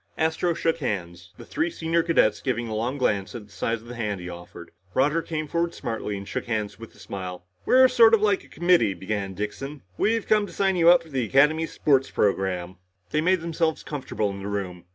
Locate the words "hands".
0.79-1.31, 6.45-6.79